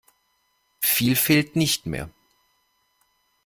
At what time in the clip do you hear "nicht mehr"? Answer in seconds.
1.55-2.09